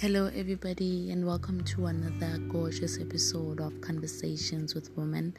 [0.00, 5.34] Hello, everybody, and welcome to another gorgeous episode of Conversations with Women.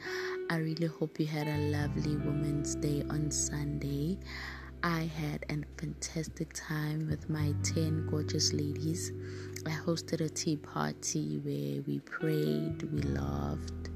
[0.50, 4.20] I really hope you had a lovely Women's Day on Sunday.
[4.84, 9.10] I had a fantastic time with my 10 gorgeous ladies.
[9.66, 13.90] I hosted a tea party where we prayed, we laughed,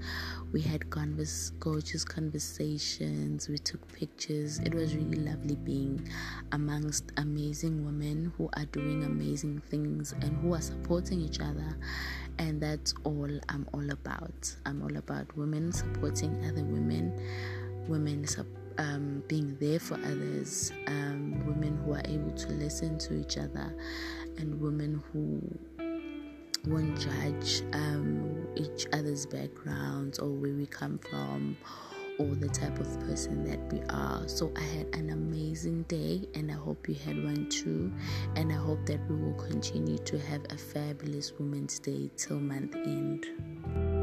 [0.53, 4.59] we had gorgeous conversations, we took pictures.
[4.61, 6.09] It was really lovely being
[6.53, 11.77] amongst amazing women who are doing amazing things and who are supporting each other.
[12.39, 14.55] And that's all I'm all about.
[14.65, 17.19] I'm all about women supporting other women,
[17.89, 18.27] women
[18.79, 23.75] um, being there for others, um, women who are able to listen to each other,
[24.39, 25.41] and women who
[26.67, 31.57] won't judge um, each other's backgrounds or where we come from
[32.19, 34.27] or the type of person that we are.
[34.27, 37.93] So I had an amazing day and I hope you had one too.
[38.37, 42.75] And I hope that we will continue to have a fabulous Women's Day till month
[42.75, 43.96] end.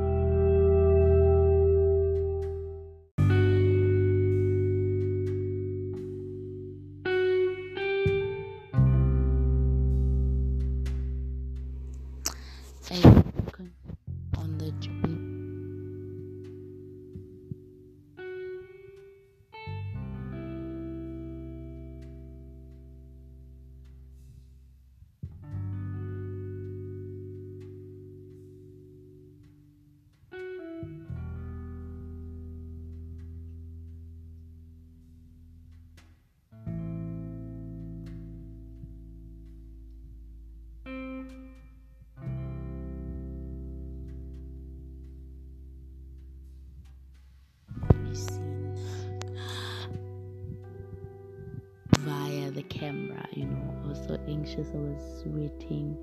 [53.32, 55.98] You know i was so anxious i was waiting,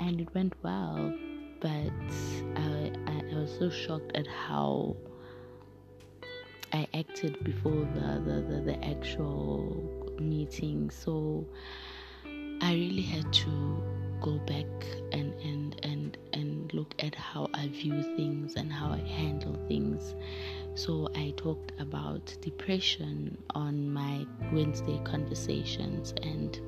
[0.00, 1.12] and it went well
[1.62, 1.92] but
[2.56, 4.96] I, I, I was so shocked at how
[6.72, 10.90] I acted before the, the, the, the actual meeting.
[10.90, 11.46] So
[12.60, 13.82] I really had to
[14.20, 14.66] go back
[15.12, 20.14] and, and, and, and look at how I view things and how I handle things.
[20.74, 26.58] So I talked about depression on my Wednesday conversations and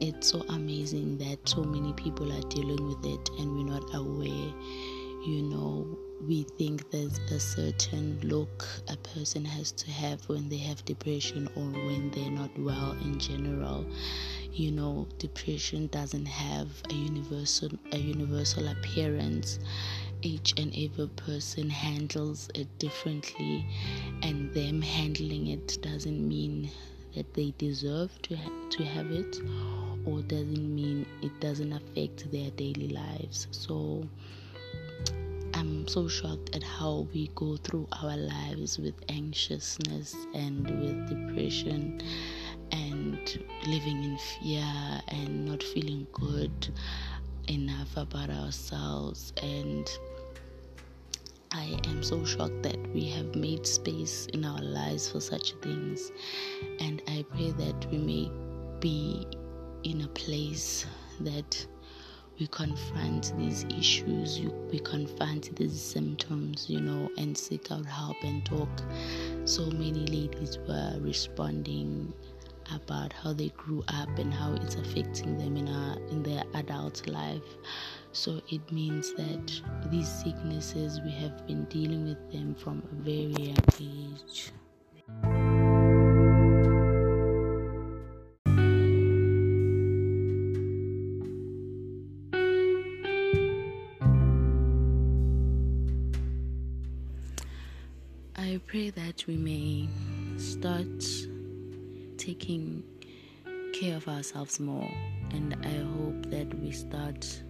[0.00, 4.52] it's so amazing that so many people are dealing with it and we're not aware
[5.24, 10.56] you know we think there's a certain look a person has to have when they
[10.58, 13.84] have depression or when they're not well in general.
[14.52, 19.58] You know depression doesn't have a universal a universal appearance.
[20.22, 23.66] Each and every person handles it differently
[24.22, 26.70] and them handling it doesn't mean
[27.14, 29.40] that they deserve to ha- to have it
[30.06, 33.48] or doesn't mean it doesn't affect their daily lives.
[33.50, 34.08] So
[35.64, 42.02] I'm so shocked at how we go through our lives with anxiousness and with depression
[42.70, 43.16] and
[43.66, 44.66] living in fear
[45.08, 46.68] and not feeling good
[47.48, 49.32] enough about ourselves.
[49.42, 49.90] And
[51.50, 56.12] I am so shocked that we have made space in our lives for such things.
[56.78, 58.30] And I pray that we may
[58.80, 59.26] be
[59.82, 60.84] in a place
[61.20, 61.66] that
[62.38, 64.40] we confront these issues,
[64.70, 68.68] we confront these symptoms, you know, and seek out help and talk.
[69.44, 72.12] So many ladies were responding
[72.74, 77.06] about how they grew up and how it's affecting them in our in their adult
[77.06, 77.56] life.
[78.12, 83.52] So it means that these sicknesses we have been dealing with them from a very
[83.52, 84.50] young age.
[98.54, 99.88] I pray that we may
[100.36, 100.86] start
[102.18, 102.84] taking
[103.72, 104.88] care of ourselves more,
[105.32, 107.42] and I hope that we start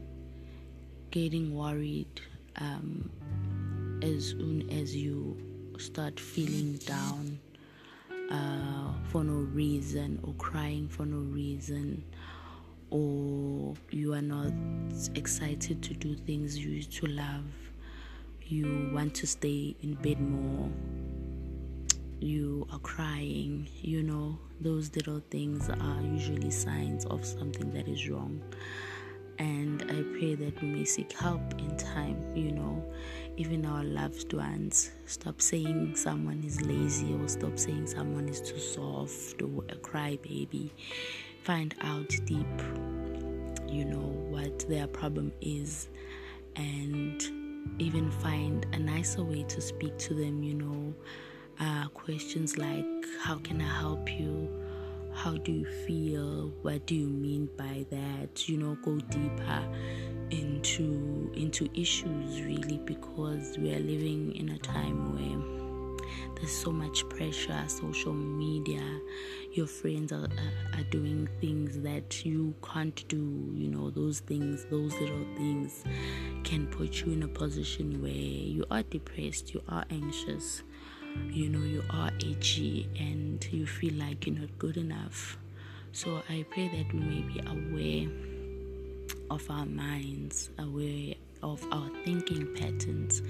[1.11, 2.23] getting worried
[2.57, 3.11] um,
[4.03, 5.37] as soon as you
[5.77, 7.39] start feeling down
[8.31, 12.03] uh, for no reason or crying for no reason
[12.89, 14.55] or you are not
[15.17, 17.45] excited to do things you used to love
[18.55, 20.71] you want to stay in bed more,
[22.21, 28.09] you are crying, you know, those little things are usually signs of something that is
[28.09, 28.41] wrong.
[29.41, 32.85] And I pray that we may seek help in time, you know,
[33.37, 34.93] even our loved ones.
[35.07, 40.71] Stop saying someone is lazy or stop saying someone is too soft or a crybaby.
[41.43, 42.47] Find out deep
[43.67, 45.89] you know, what their problem is
[46.55, 47.44] and
[47.79, 50.95] even find a nicer way to speak to them, you know.
[51.61, 52.87] Uh, questions like,
[53.21, 54.49] How can I help you?
[55.13, 56.53] How do you feel?
[56.63, 58.49] What do you mean by that?
[58.49, 59.63] You know, go deeper
[60.31, 66.05] into into issues really because we are living in a time where
[66.37, 68.83] there's so much pressure social media
[69.55, 74.65] your friends are, are, are, doing things that you can't do you know those things
[74.65, 75.85] those little things
[76.43, 80.63] can put you in a position where you are depressed you are anxious
[81.31, 85.39] you know you are edgy and you feel like you're not good enough.
[85.93, 88.09] So i pray that we may be aware
[89.31, 93.23] of our minds aware of our thinking patterns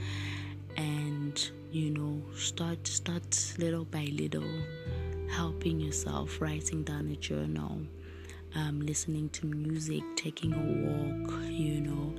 [0.76, 4.48] and you know start start little by little
[5.30, 7.80] helping yourself writing down a journal
[8.54, 12.14] um, listening to music taking a walk you know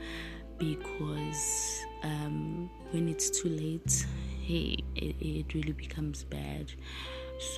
[0.57, 4.05] because um, when it's too late
[4.41, 6.71] hey it, it really becomes bad.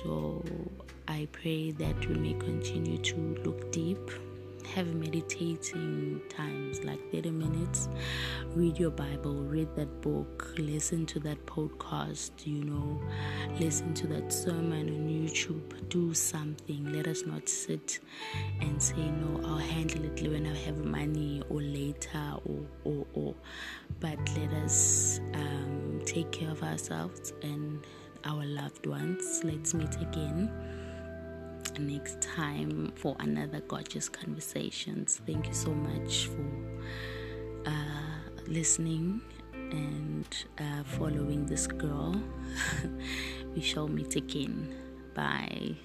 [0.02, 0.44] So
[1.06, 4.10] i pray that we may continue to look deep
[4.74, 7.88] have meditating times like 30 minutes
[8.54, 13.00] read your bible read that book listen to that podcast you know
[13.58, 16.92] listen to that sermon on youtube do something.
[16.92, 18.00] Let us not sit
[18.60, 23.34] and say no i'll handle it when i have money or later or or, or.
[24.00, 27.86] but let us um, take care of ourselves and
[28.24, 29.40] our loved ones.
[29.44, 30.50] Let's meet again
[31.78, 35.20] next time for another gorgeous conversations.
[35.26, 39.20] Thank you so much for uh, listening
[39.52, 40.26] and
[40.58, 42.20] uh, following this girl.
[43.54, 44.74] we shall meet again.
[45.14, 45.76] Bye.